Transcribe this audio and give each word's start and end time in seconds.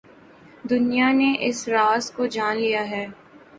دنیا 0.69 1.11
نے 1.11 1.29
اس 1.39 1.67
راز 1.67 2.11
کو 2.11 2.25
جان 2.27 2.57
لیا 2.57 2.83
ہے۔ 2.89 3.05